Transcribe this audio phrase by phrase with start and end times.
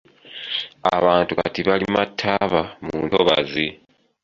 [0.95, 3.67] Abantu kati balima ttaaba mu ntobazi.